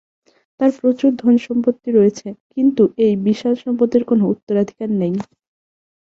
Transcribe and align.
তার 0.59 0.71
প্রচুর 0.79 1.11
ধন 1.15 1.35
সম্পত্তি 1.47 1.89
রয়েছে, 1.91 2.27
কিন্তু 2.53 2.83
এই 3.05 3.13
বিশাল 3.25 3.53
সম্পদের 3.63 4.01
কোনো 4.09 4.23
উত্তরাধিকার 4.33 4.89
নেই। 5.01 5.13